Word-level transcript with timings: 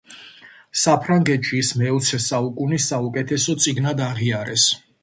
საფრანგეთში 0.83 1.61
ის 1.65 1.69
მეოცე 1.83 2.21
საუკუნის 2.29 2.89
საუკეთესო 2.95 3.59
წიგნად 3.67 4.05
აღიარეს. 4.11 4.71